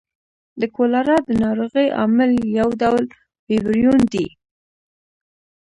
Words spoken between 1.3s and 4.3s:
نارغۍ عامل یو ډول ویبریون دی.